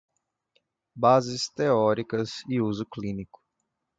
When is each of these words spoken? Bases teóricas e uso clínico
Bases 0.99 1.47
teóricas 1.55 2.43
e 2.49 2.59
uso 2.59 2.87
clínico 2.87 3.39